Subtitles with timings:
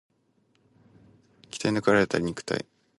[1.51, 2.65] 鍛え抜かれた肉体